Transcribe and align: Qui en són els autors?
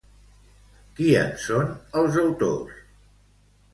Qui 0.99 1.11
en 1.21 1.29
són 1.43 1.69
els 2.01 2.19
autors? 2.25 2.81